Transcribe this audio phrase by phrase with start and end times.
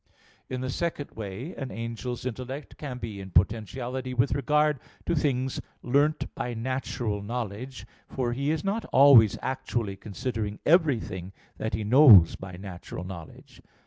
[0.49, 5.61] In the second way an angel's intellect can be in potentiality with regard to things
[5.83, 12.35] learnt by natural knowledge; for he is not always actually considering everything that he knows
[12.35, 13.61] by natural knowledge.